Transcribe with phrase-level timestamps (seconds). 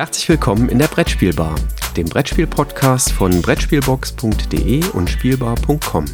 [0.00, 1.54] Herzlich willkommen in der Brettspielbar,
[1.94, 6.06] dem Brettspiel-Podcast von Brettspielbox.de und Spielbar.com.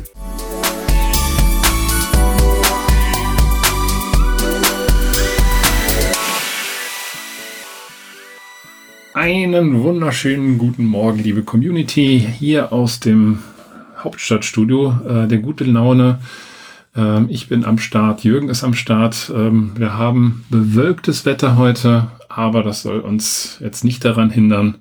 [9.14, 13.38] Einen wunderschönen guten Morgen, liebe Community, hier aus dem
[13.98, 16.18] Hauptstadtstudio äh, der gute Laune.
[16.97, 19.30] Ähm, ich bin am Start, Jürgen ist am Start.
[19.34, 24.79] Ähm, wir haben bewölktes Wetter heute, aber das soll uns jetzt nicht daran hindern,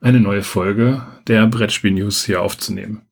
[0.00, 3.02] eine neue Folge der Brettspiel News hier aufzunehmen.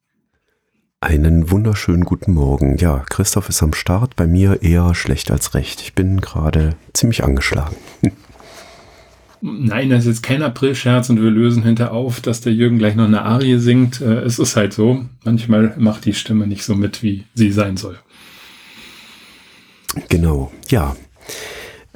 [1.00, 2.76] Einen wunderschönen guten Morgen.
[2.76, 5.80] Ja, Christoph ist am Start, bei mir eher schlecht als recht.
[5.80, 7.74] Ich bin gerade ziemlich angeschlagen.
[9.40, 12.94] Nein, das ist jetzt kein April-Scherz und wir lösen hinter auf, dass der Jürgen gleich
[12.94, 14.00] noch eine Arie singt.
[14.00, 15.04] Äh, es ist halt so.
[15.24, 17.98] Manchmal macht die Stimme nicht so mit, wie sie sein soll.
[20.08, 20.96] Genau, ja.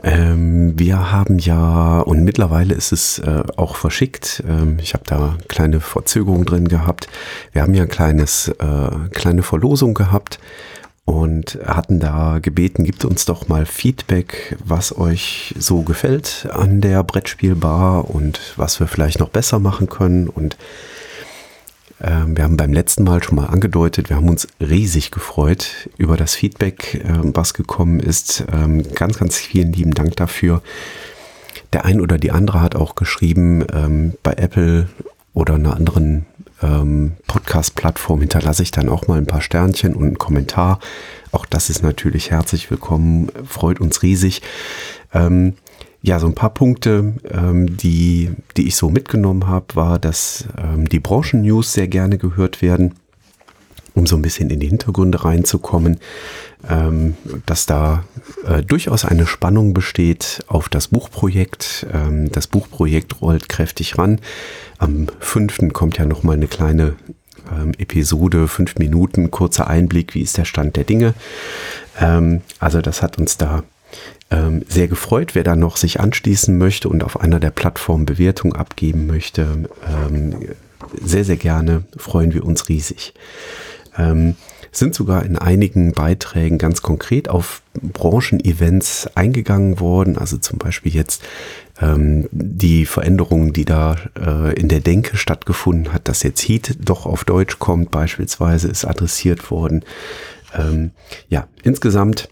[0.02, 5.38] Ähm, wir haben ja, und mittlerweile ist es äh, auch verschickt, ähm, ich habe da
[5.48, 7.08] kleine Verzögerungen drin gehabt.
[7.52, 10.38] Wir haben ja ein kleines, äh, kleine Verlosung gehabt
[11.06, 17.02] und hatten da gebeten, gibt uns doch mal Feedback, was euch so gefällt an der
[17.04, 20.28] Brettspielbar und was wir vielleicht noch besser machen können.
[20.28, 20.56] Und
[21.98, 26.34] wir haben beim letzten Mal schon mal angedeutet, wir haben uns riesig gefreut über das
[26.34, 28.44] Feedback, ähm, was gekommen ist.
[28.52, 30.62] Ähm, ganz, ganz vielen lieben Dank dafür.
[31.72, 33.64] Der ein oder die andere hat auch geschrieben,
[34.22, 34.88] bei Apple
[35.34, 36.26] oder einer anderen
[37.26, 40.78] Podcast-Plattform hinterlasse ich dann auch mal ein paar Sternchen und einen Kommentar.
[41.32, 44.42] Auch das ist natürlich herzlich willkommen, freut uns riesig.
[46.06, 50.88] Ja, so ein paar Punkte, ähm, die, die ich so mitgenommen habe, war, dass ähm,
[50.88, 52.94] die Branchen-News sehr gerne gehört werden,
[53.92, 55.98] um so ein bisschen in die Hintergründe reinzukommen,
[56.70, 58.04] ähm, dass da
[58.46, 61.88] äh, durchaus eine Spannung besteht auf das Buchprojekt.
[61.92, 64.20] Ähm, das Buchprojekt rollt kräftig ran.
[64.78, 66.94] Am fünften kommt ja nochmal eine kleine
[67.52, 71.14] ähm, Episode, fünf Minuten, kurzer Einblick, wie ist der Stand der Dinge.
[71.98, 73.64] Ähm, also das hat uns da
[74.30, 78.54] ähm, sehr gefreut, wer da noch sich anschließen möchte und auf einer der Plattformen Bewertung
[78.54, 79.68] abgeben möchte.
[79.86, 80.48] Ähm,
[81.02, 83.14] sehr, sehr gerne, freuen wir uns riesig.
[83.96, 84.36] Ähm,
[84.72, 90.18] sind sogar in einigen Beiträgen ganz konkret auf Branchenevents eingegangen worden.
[90.18, 91.22] Also zum Beispiel jetzt
[91.80, 97.06] ähm, die Veränderungen, die da äh, in der Denke stattgefunden hat, dass jetzt Heat doch
[97.06, 99.82] auf Deutsch kommt, beispielsweise ist adressiert worden.
[100.54, 100.90] Ähm,
[101.28, 102.28] ja, insgesamt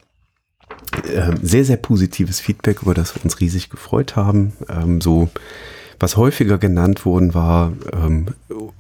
[1.43, 4.53] sehr, sehr positives Feedback, über das wir uns riesig gefreut haben.
[4.69, 5.29] Ähm, so,
[6.01, 8.27] was häufiger genannt worden war, ähm,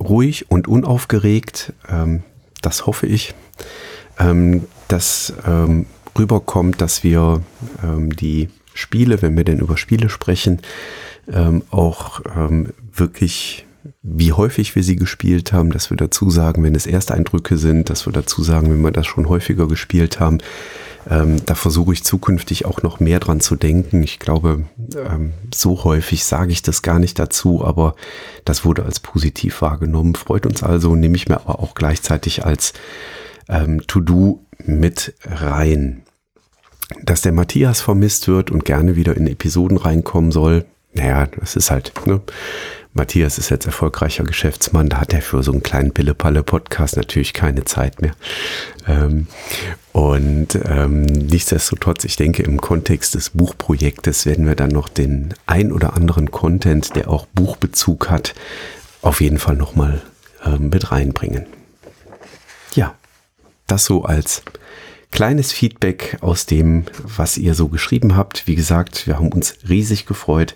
[0.01, 1.73] ruhig und unaufgeregt.
[1.89, 2.23] Ähm,
[2.63, 3.35] das hoffe ich,
[4.89, 5.33] dass
[6.17, 7.43] rüberkommt, dass wir
[7.83, 10.63] die Spiele, wenn wir denn über Spiele sprechen,
[11.71, 12.21] auch
[12.95, 13.67] wirklich
[14.03, 18.07] wie häufig wir sie gespielt haben, dass wir dazu sagen, wenn es Ersteindrücke sind, dass
[18.07, 20.39] wir dazu sagen, wenn wir das schon häufiger gespielt haben,
[21.11, 24.03] ähm, da versuche ich zukünftig auch noch mehr dran zu denken.
[24.03, 24.65] Ich glaube,
[24.97, 27.95] ähm, so häufig sage ich das gar nicht dazu, aber
[28.45, 30.15] das wurde als positiv wahrgenommen.
[30.15, 32.73] Freut uns also, nehme ich mir aber auch gleichzeitig als
[33.49, 36.03] ähm, To-Do mit rein.
[37.03, 40.65] Dass der Matthias vermisst wird und gerne wieder in Episoden reinkommen soll,
[40.95, 42.21] naja, das ist halt, ne?
[42.97, 47.65] Matthias ist jetzt erfolgreicher Geschäftsmann, da hat er für so einen kleinen Pille-Palle-Podcast natürlich keine
[47.65, 48.15] Zeit mehr.
[48.87, 49.27] Ähm,
[49.93, 55.73] und ähm, nichtsdestotrotz, ich denke, im Kontext des Buchprojektes werden wir dann noch den ein
[55.73, 58.33] oder anderen Content, der auch Buchbezug hat,
[59.03, 60.01] auf jeden Fall nochmal
[60.47, 61.47] ähm, mit reinbringen.
[62.77, 62.95] Ja,
[63.67, 64.43] das so als
[65.11, 68.47] kleines Feedback aus dem, was ihr so geschrieben habt.
[68.47, 70.55] Wie gesagt, wir haben uns riesig gefreut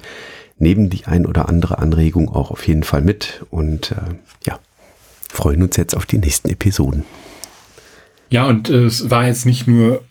[0.58, 4.14] nehmen die ein oder andere Anregung auch auf jeden Fall mit und äh,
[4.44, 4.58] ja,
[5.28, 7.04] freuen uns jetzt auf die nächsten Episoden.
[8.30, 10.02] Ja, und äh, es war jetzt nicht nur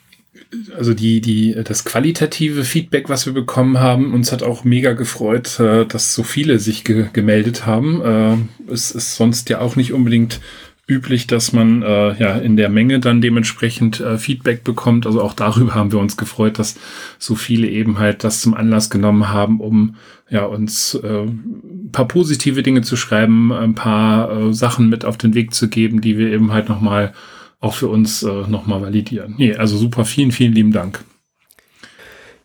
[0.75, 5.59] also die, die, das qualitative Feedback, was wir bekommen haben, uns hat auch mega gefreut,
[5.59, 8.01] äh, dass so viele sich ge gemeldet haben.
[8.01, 10.39] Äh, es ist sonst ja auch nicht unbedingt
[10.87, 15.05] üblich, dass man äh, ja in der Menge dann dementsprechend äh, Feedback bekommt.
[15.05, 16.79] Also auch darüber haben wir uns gefreut, dass
[17.19, 19.95] so viele eben halt das zum Anlass genommen haben, um
[20.29, 25.17] ja uns äh, ein paar positive Dinge zu schreiben, ein paar äh, Sachen mit auf
[25.17, 27.13] den Weg zu geben, die wir eben halt nochmal
[27.59, 29.35] auch für uns äh, nochmal validieren.
[29.37, 31.03] Nee, also super, vielen, vielen lieben Dank.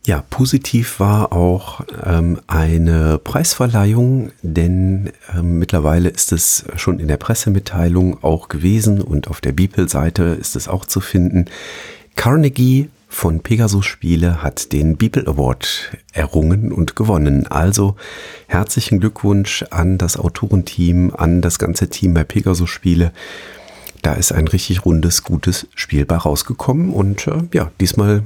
[0.04, 7.18] Ja, positiv war auch ähm, eine Preisverleihung, denn ähm, mittlerweile ist es schon in der
[7.18, 11.44] Pressemitteilung auch gewesen und auf der Beeple-Seite ist es auch zu finden.
[12.16, 17.46] Carnegie von Pegasus Spiele hat den Beeple Award errungen und gewonnen.
[17.46, 17.94] Also
[18.48, 23.12] herzlichen Glückwunsch an das Autorenteam, an das ganze Team bei Pegasus Spiele.
[24.00, 28.24] Da ist ein richtig rundes, gutes Spiel bei rausgekommen und äh, ja, diesmal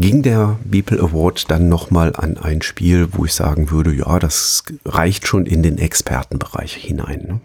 [0.00, 4.64] ging der Beeple Award dann nochmal an ein Spiel, wo ich sagen würde, ja, das
[4.84, 7.20] reicht schon in den Expertenbereich hinein.
[7.28, 7.40] Ne?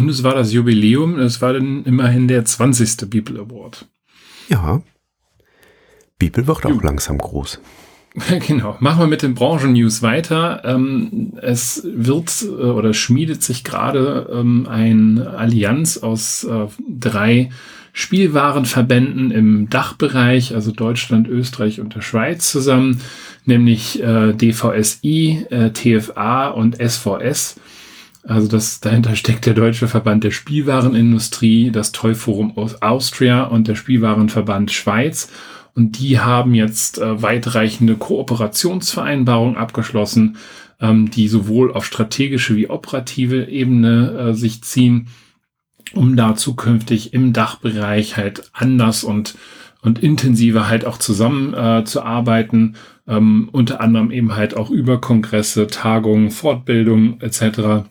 [0.00, 3.10] Und es war das Jubiläum, es war dann immerhin der 20.
[3.10, 3.86] Beeple Award.
[4.48, 4.80] Ja,
[6.18, 7.60] Bibel wird auch langsam groß.
[8.46, 8.78] Genau.
[8.80, 10.62] Machen wir mit den Branchen-News weiter.
[10.64, 17.50] Ähm, es wird äh, oder schmiedet sich gerade ähm, eine Allianz aus äh, drei
[17.98, 23.00] Spielwarenverbänden im Dachbereich, also Deutschland, Österreich und der Schweiz zusammen,
[23.46, 27.58] nämlich äh, DVSI, äh, TFA und SVS.
[28.22, 33.66] Also das, dahinter steckt der Deutsche Verband der Spielwarenindustrie, das Toy Forum aus Austria und
[33.66, 35.30] der Spielwarenverband Schweiz.
[35.74, 40.36] Und die haben jetzt äh, weitreichende Kooperationsvereinbarungen abgeschlossen,
[40.82, 45.08] ähm, die sowohl auf strategische wie operative Ebene äh, sich ziehen,
[45.94, 49.36] um da zukünftig im Dachbereich halt anders und
[49.82, 52.74] und intensiver halt auch zusammen äh, zu arbeiten,
[53.06, 57.84] ähm, unter anderem eben halt auch über Kongresse, Tagungen, Fortbildungen etc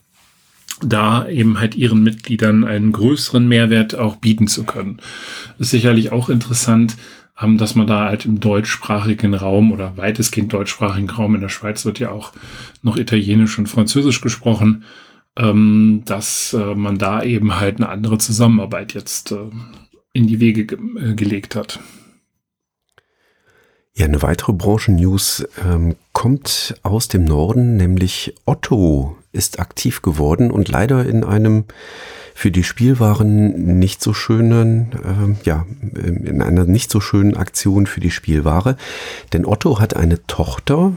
[0.81, 4.98] da eben halt ihren Mitgliedern einen größeren Mehrwert auch bieten zu können.
[5.57, 6.98] Ist sicherlich auch interessant,
[7.41, 11.86] ähm, dass man da halt im deutschsprachigen Raum oder weitestgehend deutschsprachigen Raum in der Schweiz
[11.86, 12.33] wird ja auch
[12.81, 14.83] noch Italienisch und Französisch gesprochen,
[15.37, 19.49] ähm, dass äh, man da eben halt eine andere Zusammenarbeit jetzt äh,
[20.13, 21.79] in die Wege ge äh, gelegt hat.
[23.97, 30.67] Ja, eine weitere Branchen-News ähm, kommt aus dem Norden, nämlich Otto ist aktiv geworden und
[30.67, 31.65] leider in einem
[32.38, 38.01] für die Spielwaren nicht so schönen, äh, ja, in einer nicht so schönen Aktion für
[38.01, 38.75] die Spielware.
[39.31, 40.91] Denn Otto hat eine Tochter,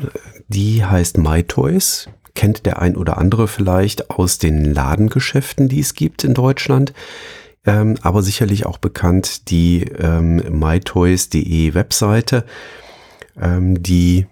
[0.48, 2.08] die heißt MyToys.
[2.38, 6.92] Kennt der ein oder andere vielleicht aus den Ladengeschäften, die es gibt in Deutschland.
[7.66, 12.44] Ähm, aber sicherlich auch bekannt die ähm, mytoys.de Webseite,
[13.36, 14.28] ähm, die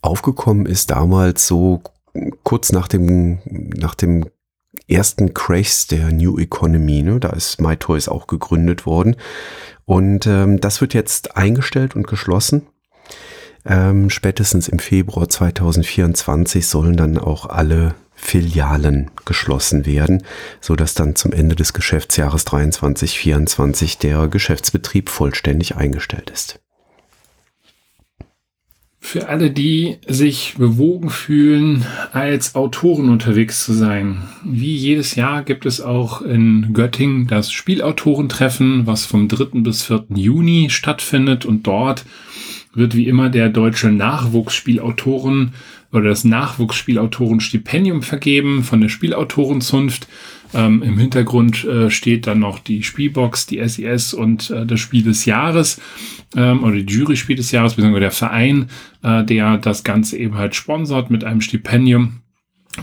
[0.00, 1.82] aufgekommen ist damals so
[2.44, 4.26] kurz nach dem, nach dem
[4.86, 7.02] ersten Crashs der New Economy.
[7.02, 7.18] Ne?
[7.18, 9.16] Da ist MyToys auch gegründet worden.
[9.84, 12.68] Und ähm, das wird jetzt eingestellt und geschlossen.
[13.66, 20.22] Ähm, spätestens im Februar 2024 sollen dann auch alle Filialen geschlossen werden,
[20.60, 26.60] so dass dann zum Ende des Geschäftsjahres 23, 24 der Geschäftsbetrieb vollständig eingestellt ist.
[29.02, 34.28] Für alle, die sich bewogen fühlen, als Autoren unterwegs zu sein.
[34.44, 39.62] Wie jedes Jahr gibt es auch in Göttingen das Spielautorentreffen, was vom 3.
[39.62, 40.04] bis 4.
[40.10, 42.04] Juni stattfindet und dort
[42.72, 45.54] wird wie immer der deutsche Nachwuchsspielautoren
[45.92, 50.08] oder das Nachwuchsspielautorenstipendium vergeben von der Spielautorenzunft.
[50.52, 55.02] Ähm, Im Hintergrund äh, steht dann noch die Spielbox, die SES und äh, das Spiel
[55.02, 55.80] des Jahres
[56.36, 58.68] ähm, oder die Jury Spiel des Jahres, beziehungsweise der Verein,
[59.02, 62.20] äh, der das Ganze eben halt sponsert mit einem Stipendium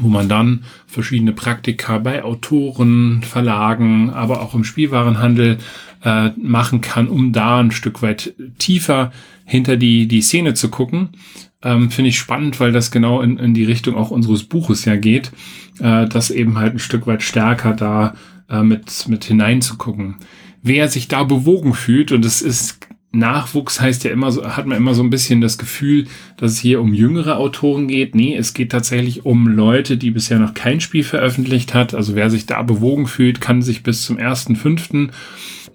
[0.02, 5.58] wo man dann verschiedene Praktika bei Autoren, Verlagen, aber auch im Spielwarenhandel
[6.04, 9.12] äh, machen kann, um da ein Stück weit tiefer
[9.46, 11.10] hinter die, die Szene zu gucken.
[11.64, 14.96] Ähm, Finde ich spannend, weil das genau in, in die Richtung auch unseres Buches ja
[14.96, 15.32] geht,
[15.80, 18.14] äh, das eben halt ein Stück weit stärker da
[18.50, 20.16] äh, mit, mit hineinzugucken.
[20.62, 24.78] Wer sich da bewogen fühlt, und es ist Nachwuchs heißt ja immer so, hat man
[24.78, 28.16] immer so ein bisschen das Gefühl, dass es hier um jüngere Autoren geht.
[28.16, 31.94] Nee, es geht tatsächlich um Leute, die bisher noch kein Spiel veröffentlicht hat.
[31.94, 35.10] Also wer sich da bewogen fühlt, kann sich bis zum 1.5.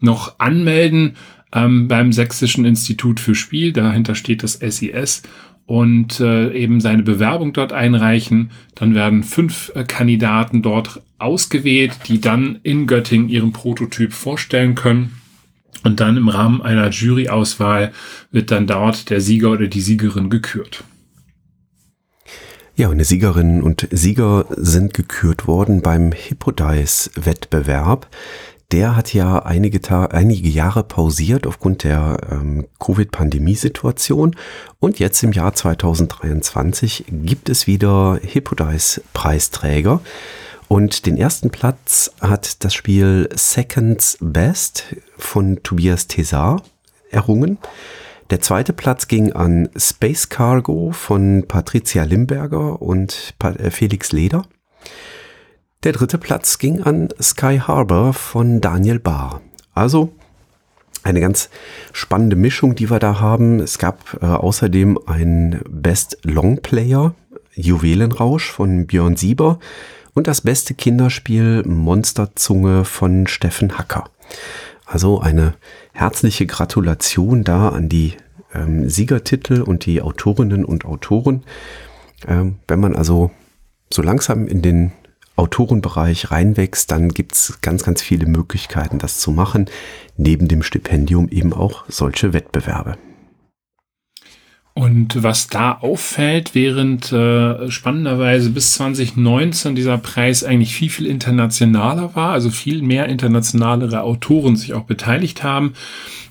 [0.00, 1.16] noch anmelden
[1.54, 3.72] ähm, beim Sächsischen Institut für Spiel.
[3.72, 5.22] Dahinter steht das SIS
[5.66, 8.50] und äh, eben seine Bewerbung dort einreichen.
[8.74, 15.21] Dann werden fünf äh, Kandidaten dort ausgewählt, die dann in Göttingen ihren Prototyp vorstellen können.
[15.84, 17.92] Und dann im Rahmen einer Juryauswahl
[18.30, 20.84] wird dann dort der Sieger oder die Siegerin gekürt.
[22.74, 28.08] Ja, und die Siegerinnen und Sieger sind gekürt worden beim Hippodice-Wettbewerb.
[28.70, 34.34] Der hat ja einige, einige Jahre pausiert aufgrund der ähm, Covid-Pandemie-Situation.
[34.80, 40.00] Und jetzt im Jahr 2023 gibt es wieder Hippodice-Preisträger.
[40.72, 46.62] Und den ersten Platz hat das Spiel Seconds Best von Tobias Tesar
[47.10, 47.58] errungen.
[48.30, 54.46] Der zweite Platz ging an Space Cargo von Patricia Limberger und äh, Felix Leder.
[55.82, 59.42] Der dritte Platz ging an Sky Harbor von Daniel Barr.
[59.74, 60.14] Also
[61.02, 61.50] eine ganz
[61.92, 63.60] spannende Mischung, die wir da haben.
[63.60, 67.14] Es gab äh, außerdem ein Best Long Player,
[67.54, 69.58] Juwelenrausch von Björn Sieber
[70.14, 74.10] und das beste Kinderspiel Monsterzunge von Steffen Hacker.
[74.86, 75.54] Also eine
[75.92, 78.14] herzliche Gratulation da an die
[78.54, 81.44] ähm, Siegertitel und die Autorinnen und Autoren.
[82.26, 83.30] Ähm, wenn man also
[83.92, 84.92] so langsam in den
[85.36, 89.70] Autorenbereich reinwächst, dann gibt's ganz, ganz viele Möglichkeiten, das zu machen.
[90.16, 92.98] Neben dem Stipendium eben auch solche Wettbewerbe.
[94.74, 102.14] Und was da auffällt, während äh, spannenderweise bis 2019 dieser Preis eigentlich viel, viel internationaler
[102.14, 105.74] war, also viel mehr internationalere Autoren sich auch beteiligt haben,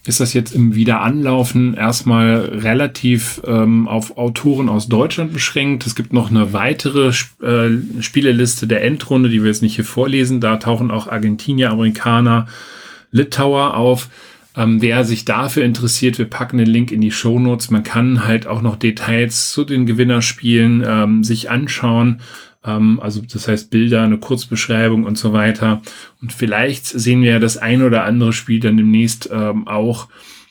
[0.07, 5.85] ist das jetzt im Wiederanlaufen erstmal relativ ähm, auf Autoren aus Deutschland beschränkt.
[5.85, 7.11] Es gibt noch eine weitere
[7.43, 10.41] äh, Spieleliste der Endrunde, die wir jetzt nicht hier vorlesen.
[10.41, 12.47] Da tauchen auch Argentinier, Amerikaner,
[13.11, 14.09] Litauer auf.
[14.55, 17.71] Ähm, wer sich dafür interessiert, wir packen den Link in die Show Notes.
[17.71, 22.21] Man kann halt auch noch Details zu den Gewinnerspielen ähm, sich anschauen.
[22.65, 25.81] Ähm, also das heißt Bilder, eine Kurzbeschreibung und so weiter.
[26.21, 30.09] Und vielleicht sehen wir ja das ein oder andere Spiel dann demnächst ähm, auch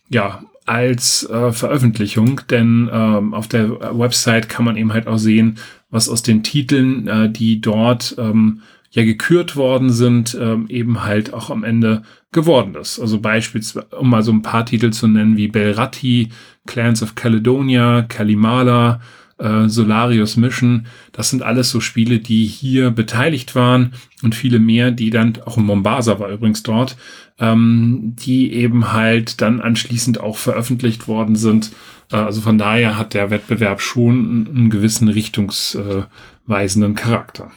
[0.09, 5.59] ja als äh, Veröffentlichung, denn ähm, auf der Website kann man eben halt auch sehen,
[5.91, 11.33] was aus den Titeln, äh, die dort ähm, ja gekürt worden sind, ähm, eben halt
[11.33, 12.99] auch am Ende geworden ist.
[12.99, 16.31] Also beispielsweise, um mal so ein paar Titel zu nennen, wie Belratti,
[16.67, 19.01] Clans of Caledonia, Kalimala,
[19.39, 24.91] äh, Solarius Mission, das sind alles so Spiele, die hier beteiligt waren und viele mehr,
[24.91, 26.97] die dann, auch in Mombasa war übrigens dort,
[27.39, 31.73] ähm, die eben halt dann anschließend auch veröffentlicht worden sind.
[32.11, 37.53] Äh, also von daher hat der Wettbewerb schon einen gewissen richtungsweisenden Charakter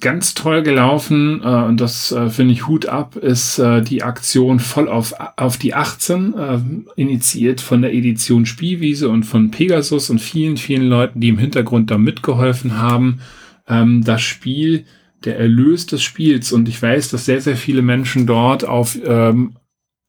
[0.00, 4.60] ganz toll gelaufen äh, und das äh, finde ich Hut ab, ist äh, die Aktion
[4.60, 6.58] voll auf, auf die 18, äh,
[6.96, 11.90] initiiert von der Edition Spielwiese und von Pegasus und vielen, vielen Leuten, die im Hintergrund
[11.90, 13.20] da mitgeholfen haben.
[13.66, 14.84] Ähm, das Spiel,
[15.24, 19.56] der Erlös des Spiels und ich weiß, dass sehr, sehr viele Menschen dort auf, ähm,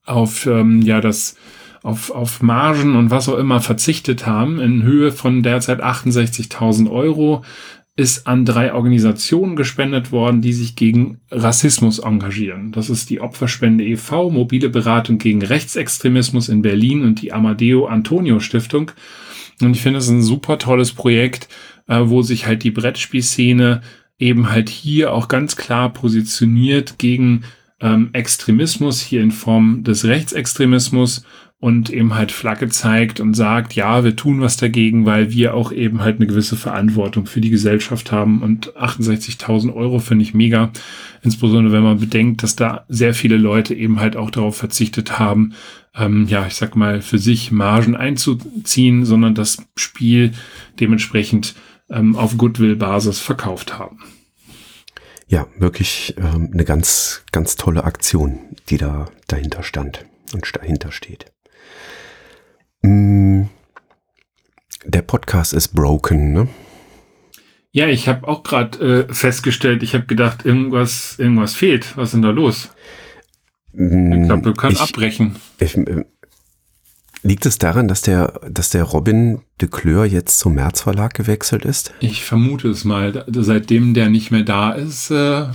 [0.06, 1.36] auf ähm, ja, das
[1.82, 7.44] auf, auf Margen und was auch immer verzichtet haben in Höhe von derzeit 68.000 Euro
[8.00, 12.72] ist an drei Organisationen gespendet worden, die sich gegen Rassismus engagieren.
[12.72, 18.40] Das ist die Opferspende e.V., mobile Beratung gegen Rechtsextremismus in Berlin und die Amadeo Antonio
[18.40, 18.92] Stiftung.
[19.62, 21.50] Und ich finde es ein super tolles Projekt,
[21.88, 23.82] äh, wo sich halt die Brettspielszene
[24.18, 27.44] eben halt hier auch ganz klar positioniert gegen
[27.82, 31.26] ähm, Extremismus, hier in Form des Rechtsextremismus
[31.62, 35.74] und eben halt Flagge zeigt und sagt, ja, wir tun was dagegen, weil wir auch
[35.74, 38.42] eben halt eine gewisse Verantwortung für die Gesellschaft haben.
[38.42, 40.72] Und 68.000 Euro finde ich mega,
[41.22, 45.54] insbesondere wenn man bedenkt, dass da sehr viele Leute eben halt auch darauf verzichtet haben,
[45.96, 50.32] ähm, ja, ich sag mal, für sich Margen einzuziehen, sondern das Spiel
[50.80, 51.56] dementsprechend
[51.90, 54.00] ähm, auf Goodwill-Basis verkauft haben.
[55.28, 58.40] Ja, wirklich ähm, eine ganz, ganz tolle Aktion,
[58.70, 61.26] die da dahinter stand und dahinter steht.
[62.82, 63.44] Mm,
[64.86, 66.48] der Podcast ist broken, ne?
[67.72, 71.96] Ja, ich habe auch gerade äh, festgestellt, ich habe gedacht, irgendwas, irgendwas fehlt.
[71.98, 72.70] Was ist denn da los?
[73.74, 75.36] Mm, ich glaube, wir können ich, abbrechen.
[75.60, 76.06] Ich, äh,
[77.22, 81.66] liegt es daran, dass der, dass der Robin de Kleur jetzt zum März Verlag gewechselt
[81.66, 81.94] ist?
[82.00, 83.26] Ich vermute es mal.
[83.28, 85.46] Seitdem der nicht mehr da ist, äh,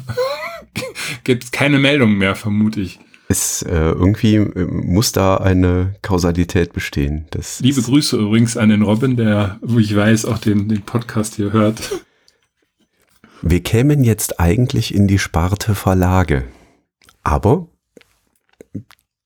[1.24, 6.72] gibt es keine Meldung mehr, vermute ich es äh, irgendwie äh, muss da eine Kausalität
[6.72, 7.26] bestehen.
[7.30, 11.34] Das Liebe Grüße übrigens an den Robin, der, wo ich weiß, auch den, den Podcast
[11.34, 11.80] hier hört.
[13.46, 16.44] Wir kämen jetzt eigentlich in die Sparte Verlage.
[17.22, 17.68] Aber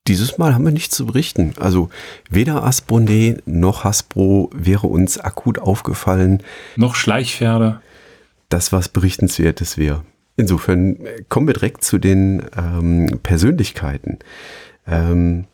[0.08, 1.52] dieses Mal haben wir nichts zu berichten.
[1.60, 1.88] Also
[2.28, 6.42] weder Asbonnet noch Hasbro wäre uns akut aufgefallen.
[6.74, 7.80] Noch Schleichpferde.
[8.48, 10.02] Das was berichtenswertes wäre.
[10.38, 14.20] Insofern äh, kommen wir direkt zu den ähm, Persönlichkeiten.
[14.86, 15.44] Ähm,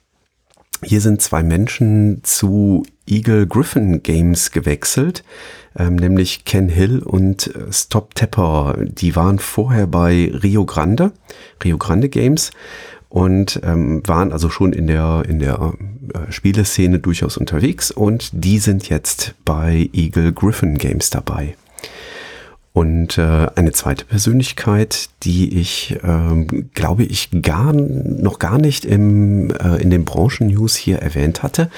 [0.83, 5.25] hier sind zwei Menschen zu Eagle Griffin Games gewechselt,
[5.77, 8.77] ähm, nämlich Ken Hill und äh, Stop Tepper.
[8.87, 11.13] Die waren vorher bei Rio Grande,
[11.65, 12.51] Rio Grande Games
[13.09, 15.73] und ähm, waren also schon in der, in der
[16.13, 21.57] äh, Spieleszene durchaus unterwegs und die sind jetzt bei Eagle Griffin Games dabei.
[22.75, 29.53] Und äh, eine zweite Persönlichkeit, die ich, äh, glaube ich, gar noch gar nicht im,
[29.53, 31.71] äh, in den Branchen-News hier erwähnt hatte.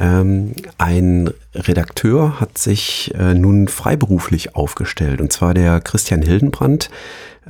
[0.00, 6.88] Ähm, ein Redakteur hat sich äh, nun freiberuflich aufgestellt, und zwar der Christian Hildenbrand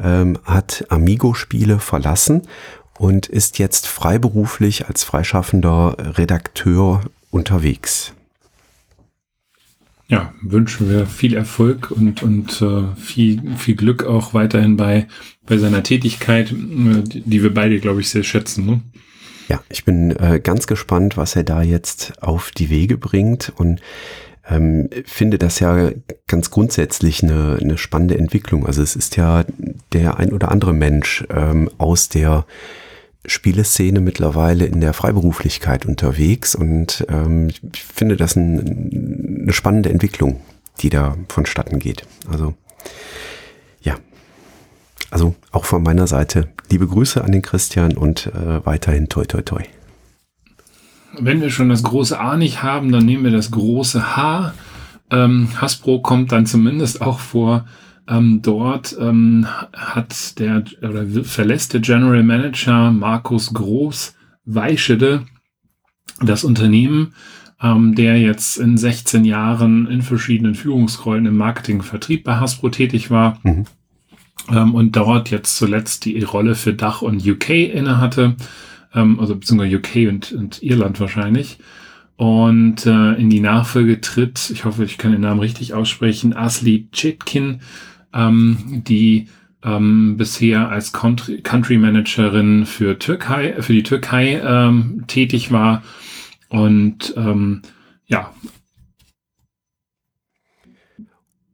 [0.03, 2.43] ähm, hat Amigo-Spiele verlassen
[2.99, 8.12] und ist jetzt freiberuflich als freischaffender Redakteur unterwegs.
[10.12, 15.07] Ja, wünschen wir viel Erfolg und, und äh, viel, viel Glück auch weiterhin bei,
[15.47, 18.66] bei seiner Tätigkeit, äh, die wir beide, glaube ich, sehr schätzen.
[18.66, 18.83] Ne?
[19.49, 23.81] Ja, ich bin äh, ganz gespannt, was er da jetzt auf die Wege bringt und
[24.47, 25.92] ähm, finde das ja
[26.26, 28.66] ganz grundsätzlich eine, eine spannende Entwicklung.
[28.66, 29.47] Also es ist ja
[29.95, 32.45] der ein oder andere Mensch ähm, aus der
[33.25, 40.41] Spieleszene mittlerweile in der Freiberuflichkeit unterwegs und ähm, ich finde das ein, eine spannende Entwicklung,
[40.81, 42.05] die da vonstatten geht.
[42.31, 42.55] Also
[43.83, 43.97] ja,
[45.11, 49.43] also auch von meiner Seite liebe Grüße an den Christian und äh, weiterhin toi toi
[49.43, 49.63] toi.
[51.19, 54.55] Wenn wir schon das große A nicht haben, dann nehmen wir das große H.
[55.11, 57.67] Ähm, Hasbro kommt dann zumindest auch vor
[58.09, 65.27] ähm, dort ähm, hat der oder verlässt der General Manager Markus Groß Weischede
[66.21, 67.15] das Unternehmen,
[67.62, 73.11] ähm, der jetzt in 16 Jahren in verschiedenen Führungsrollen im Marketing Vertrieb bei Hasbro tätig
[73.11, 73.38] war.
[73.42, 73.64] Mhm.
[74.50, 78.35] Ähm, und dort jetzt zuletzt die Rolle für Dach und UK innehatte,
[78.95, 81.59] ähm, also beziehungsweise UK und, und Irland wahrscheinlich
[82.23, 86.87] und äh, in die Nachfolge tritt, ich hoffe, ich kann den Namen richtig aussprechen, Asli
[86.92, 87.61] Chitkin,
[88.14, 89.26] ähm, die
[89.64, 95.83] ähm, bisher als Country, Country Managerin für Türkei, für die Türkei ähm, tätig war.
[96.52, 97.62] Und ähm,
[98.04, 98.30] ja.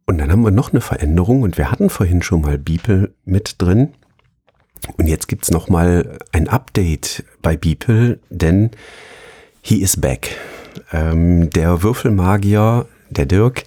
[0.06, 3.56] Und dann haben wir noch eine Veränderung und wir hatten vorhin schon mal Beeple mit
[3.58, 3.94] drin.
[4.96, 8.70] Und jetzt gibt's noch mal ein Update bei Beeple, denn
[9.60, 10.36] he is back.
[10.92, 13.64] Ähm, der Würfelmagier, der Dirk,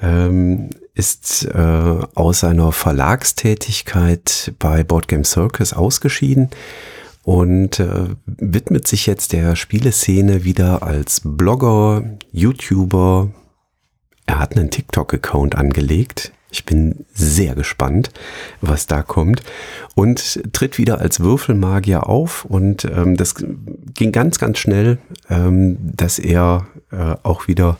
[0.00, 6.50] ähm, ist äh, aus seiner Verlagstätigkeit bei Board Game Circus ausgeschieden
[7.26, 13.30] und äh, widmet sich jetzt der Spieleszene wieder als Blogger, YouTuber.
[14.26, 16.30] Er hat einen TikTok-Account angelegt.
[16.52, 18.12] Ich bin sehr gespannt,
[18.60, 19.42] was da kommt.
[19.96, 22.44] Und tritt wieder als Würfelmagier auf.
[22.44, 24.98] Und ähm, das ging ganz, ganz schnell,
[25.28, 27.76] ähm, dass er äh, auch wieder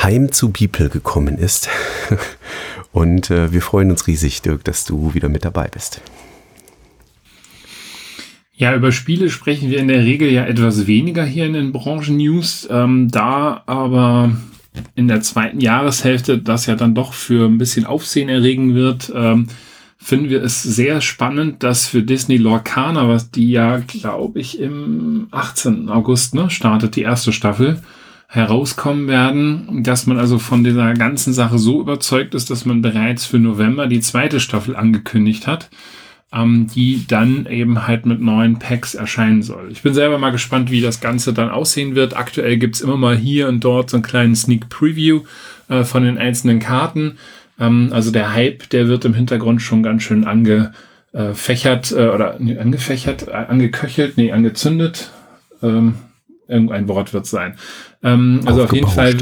[0.00, 1.68] heim zu Bibel gekommen ist.
[2.92, 6.00] Und äh, wir freuen uns riesig, Dirk, dass du wieder mit dabei bist.
[8.62, 12.68] Ja, über Spiele sprechen wir in der Regel ja etwas weniger hier in den Branchen-News.
[12.70, 14.36] Ähm, da aber
[14.94, 19.48] in der zweiten Jahreshälfte das ja dann doch für ein bisschen Aufsehen erregen wird, ähm,
[19.98, 25.26] finden wir es sehr spannend, dass für Disney Lorcaner, was die ja, glaube ich, im
[25.32, 25.88] 18.
[25.88, 27.82] August ne, startet, die erste Staffel,
[28.28, 33.26] herauskommen werden, dass man also von dieser ganzen Sache so überzeugt ist, dass man bereits
[33.26, 35.68] für November die zweite Staffel angekündigt hat,
[36.32, 39.70] ähm, die dann eben halt mit neuen Packs erscheinen soll.
[39.70, 42.16] Ich bin selber mal gespannt, wie das Ganze dann aussehen wird.
[42.16, 45.22] Aktuell gibt's immer mal hier und dort so einen kleinen Sneak Preview
[45.68, 47.18] äh, von den einzelnen Karten.
[47.60, 52.56] Ähm, also der Hype, der wird im Hintergrund schon ganz schön angefächert äh, oder nee,
[52.56, 55.10] angefächert, äh, angeköchelt, nee, angezündet.
[55.62, 55.96] Ähm,
[56.48, 57.56] irgendein Wort wird sein.
[58.02, 59.16] Ähm, also auf jeden Fall.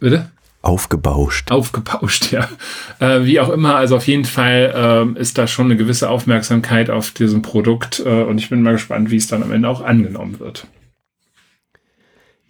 [0.00, 0.30] Bitte?
[0.68, 1.50] Aufgebauscht.
[1.50, 2.46] Aufgebauscht, ja.
[3.00, 6.90] Äh, wie auch immer, also auf jeden Fall äh, ist da schon eine gewisse Aufmerksamkeit
[6.90, 9.80] auf diesem Produkt äh, und ich bin mal gespannt, wie es dann am Ende auch
[9.80, 10.66] angenommen wird.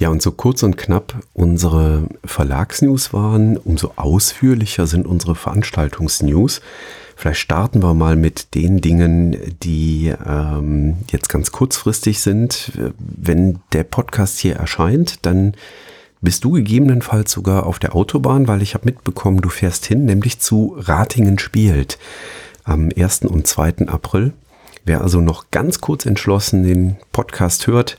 [0.00, 6.60] Ja, und so kurz und knapp unsere Verlagsnews waren, umso ausführlicher sind unsere Veranstaltungsnews.
[7.14, 12.72] Vielleicht starten wir mal mit den Dingen, die ähm, jetzt ganz kurzfristig sind.
[12.98, 15.54] Wenn der Podcast hier erscheint, dann
[16.20, 20.40] bist du gegebenenfalls sogar auf der Autobahn, weil ich habe mitbekommen, du fährst hin, nämlich
[20.40, 21.98] zu Ratingen spielt
[22.64, 23.22] am 1.
[23.22, 23.88] und 2.
[23.88, 24.32] April.
[24.84, 27.98] Wer also noch ganz kurz entschlossen den Podcast hört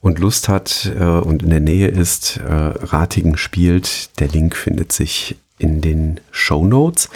[0.00, 4.92] und Lust hat äh, und in der Nähe ist, äh, Ratingen spielt, der Link findet
[4.92, 7.10] sich in den Show Notes.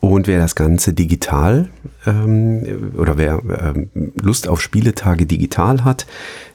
[0.00, 1.68] Und wer das Ganze digital
[2.06, 6.06] ähm, oder wer ähm, Lust auf Spieletage digital hat,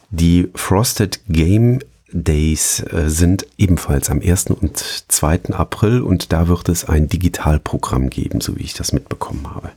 [0.09, 1.79] die Frosted Game
[2.11, 4.47] Days äh, sind ebenfalls am 1.
[4.51, 5.53] und 2.
[5.53, 9.71] April und da wird es ein Digitalprogramm geben, so wie ich das mitbekommen habe.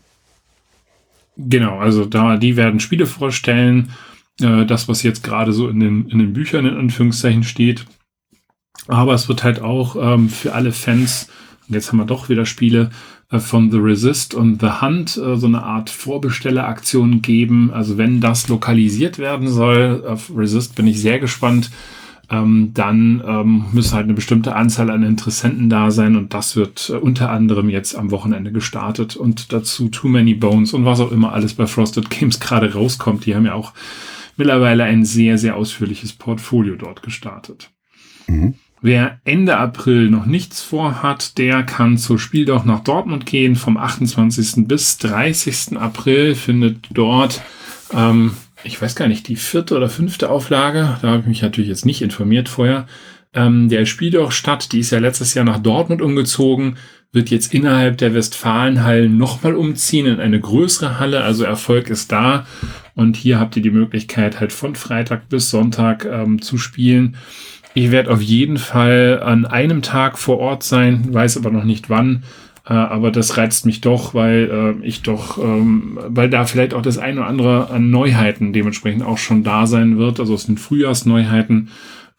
[1.37, 3.91] Genau, also da die werden Spiele vorstellen,
[4.41, 7.87] äh, das was jetzt gerade so in den, in den Büchern in Anführungszeichen steht.
[8.87, 11.29] Aber es wird halt auch ähm, für alle Fans,
[11.69, 12.91] jetzt haben wir doch wieder Spiele,
[13.31, 17.73] äh, von The Resist und The Hunt äh, so eine Art Vorbestelleraktion geben.
[17.73, 21.71] Also wenn das lokalisiert werden soll, auf Resist bin ich sehr gespannt.
[22.31, 26.91] Ähm, dann ähm, müssen halt eine bestimmte Anzahl an Interessenten da sein und das wird
[26.91, 31.11] äh, unter anderem jetzt am Wochenende gestartet und dazu Too Many Bones und was auch
[31.11, 33.27] immer alles bei Frosted Games gerade rauskommt.
[33.27, 33.73] Die haben ja auch
[34.37, 37.71] mittlerweile ein sehr, sehr ausführliches Portfolio dort gestartet.
[38.29, 38.55] Mhm.
[38.83, 43.57] Wer Ende April noch nichts vorhat, der kann zur Spiel doch nach Dortmund gehen.
[43.57, 44.67] Vom 28.
[44.67, 45.77] bis 30.
[45.77, 47.43] April findet dort
[47.93, 48.33] ähm,
[48.65, 51.87] ich weiß gar nicht, die vierte oder fünfte Auflage, da habe ich mich natürlich jetzt
[51.87, 52.87] nicht informiert vorher,
[53.33, 56.77] ähm, der statt, die ist ja letztes Jahr nach Dortmund umgezogen,
[57.13, 62.47] wird jetzt innerhalb der Westfalenhallen nochmal umziehen in eine größere Halle, also Erfolg ist da
[62.95, 67.17] und hier habt ihr die Möglichkeit halt von Freitag bis Sonntag ähm, zu spielen.
[67.75, 71.89] Ich werde auf jeden Fall an einem Tag vor Ort sein, weiß aber noch nicht
[71.89, 72.25] wann.
[72.67, 76.83] Äh, aber das reizt mich doch, weil äh, ich doch, ähm, weil da vielleicht auch
[76.83, 80.21] das eine oder andere an Neuheiten dementsprechend auch schon da sein wird.
[80.21, 81.71] Also es sind Frühjahrsneuheiten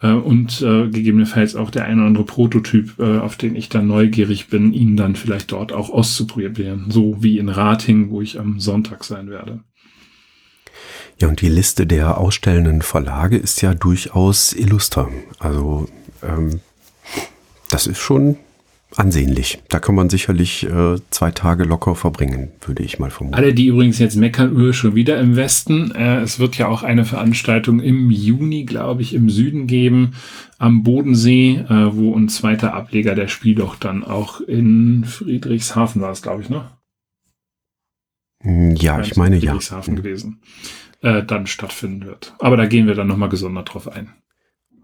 [0.01, 3.87] äh, und äh, gegebenenfalls auch der eine oder andere Prototyp, äh, auf den ich dann
[3.87, 6.85] neugierig bin, ihn dann vielleicht dort auch auszuprobieren.
[6.89, 9.59] So wie in Rating, wo ich am Sonntag sein werde.
[11.19, 15.09] Ja, und die Liste der ausstellenden Verlage ist ja durchaus illuster.
[15.37, 15.87] Also
[16.23, 16.61] ähm,
[17.69, 18.37] das ist schon
[18.95, 19.61] ansehnlich.
[19.69, 23.35] Da kann man sicherlich äh, zwei Tage locker verbringen, würde ich mal vermuten.
[23.35, 25.91] Alle, die übrigens jetzt meckern, öh, schon wieder im Westen.
[25.91, 30.13] Äh, es wird ja auch eine Veranstaltung im Juni, glaube ich, im Süden geben,
[30.57, 36.11] am Bodensee, äh, wo ein zweiter Ableger der Spiel doch dann auch in Friedrichshafen war
[36.11, 36.71] es, glaube ich, ne?
[38.43, 39.51] Hm, ja, ich meine ja.
[39.51, 40.01] Friedrichshafen ja.
[40.01, 40.41] gewesen.
[41.01, 42.35] Äh, dann stattfinden wird.
[42.39, 44.09] Aber da gehen wir dann nochmal gesondert drauf ein.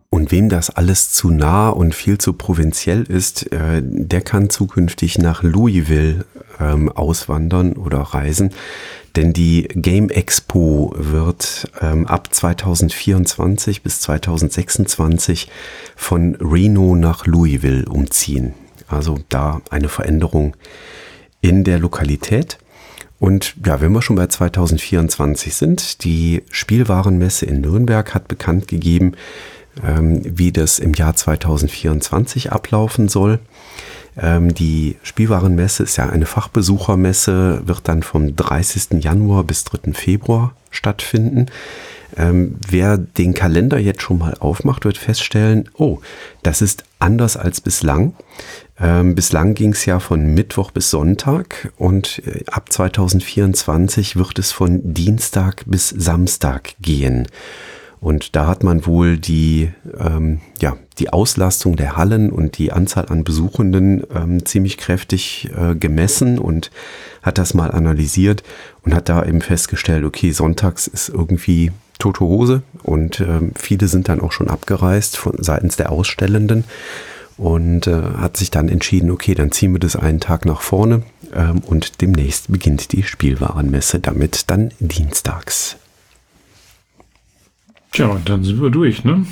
[0.09, 5.17] Und wem das alles zu nah und viel zu provinziell ist, äh, der kann zukünftig
[5.17, 6.25] nach Louisville
[6.59, 8.51] ähm, auswandern oder reisen.
[9.17, 15.49] Denn die Game Expo wird ähm, ab 2024 bis 2026
[15.95, 18.53] von Reno nach Louisville umziehen.
[18.87, 20.55] Also da eine Veränderung
[21.41, 22.59] in der Lokalität.
[23.19, 29.13] Und ja, wenn wir schon bei 2024 sind, die Spielwarenmesse in Nürnberg hat bekannt gegeben,
[29.83, 33.39] wie das im Jahr 2024 ablaufen soll.
[34.19, 39.03] Ähm, die Spielwarenmesse ist ja eine Fachbesuchermesse, wird dann vom 30.
[39.03, 39.93] Januar bis 3.
[39.93, 41.47] Februar stattfinden.
[42.15, 45.99] Ähm, wer den Kalender jetzt schon mal aufmacht, wird feststellen, oh,
[46.41, 48.15] das ist anders als bislang.
[48.79, 54.51] Ähm, bislang ging es ja von Mittwoch bis Sonntag und äh, ab 2024 wird es
[54.51, 57.27] von Dienstag bis Samstag gehen.
[57.99, 63.07] Und da hat man wohl die, ähm, ja, die Auslastung der Hallen und die Anzahl
[63.07, 66.71] an Besuchenden ähm, ziemlich kräftig äh, gemessen und
[67.23, 68.43] hat das mal analysiert
[68.83, 74.07] und hat da eben festgestellt, okay, sonntags ist irgendwie tote Hose und ähm, viele sind
[74.09, 76.63] dann auch schon abgereist von seitens der Ausstellenden
[77.37, 81.03] und äh, hat sich dann entschieden, okay, dann ziehen wir das einen Tag nach vorne
[81.33, 85.77] ähm, und demnächst beginnt die Spielwarenmesse damit dann dienstags.
[87.91, 89.25] Tja, und dann sind wir durch, ne?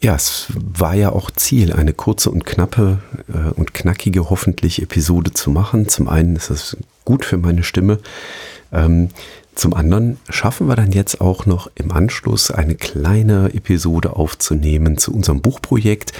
[0.00, 2.98] Ja, es war ja auch Ziel, eine kurze und knappe
[3.32, 5.88] äh, und knackige hoffentlich Episode zu machen.
[5.88, 7.98] Zum einen ist es gut für meine Stimme.
[8.72, 9.08] Ähm,
[9.56, 15.12] zum anderen schaffen wir dann jetzt auch noch im Anschluss eine kleine Episode aufzunehmen zu
[15.12, 16.12] unserem Buchprojekt.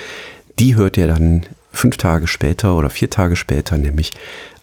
[0.59, 4.12] Die hört ihr dann fünf Tage später oder vier Tage später, nämlich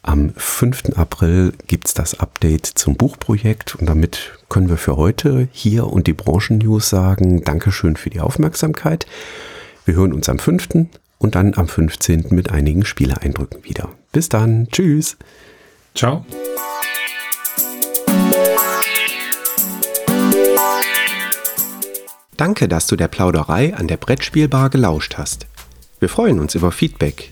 [0.06, 0.98] am 5.
[0.98, 6.06] April gibt es das Update zum Buchprojekt und damit können wir für heute hier und
[6.08, 9.08] die Branchen-News sagen, Dankeschön für die Aufmerksamkeit.
[9.84, 10.88] Wir hören uns am 5.
[11.18, 12.28] und dann am 15.
[12.30, 13.90] mit einigen Spieleeindrücken wieder.
[14.12, 15.18] Bis dann, tschüss.
[15.96, 16.24] Ciao.
[22.38, 25.48] Danke, dass du der Plauderei an der Brettspielbar gelauscht hast.
[26.00, 27.32] Wir freuen uns über Feedback,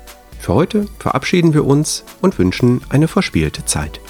[0.41, 4.01] Für heute verabschieden wir uns und wünschen eine verspielte Zeit.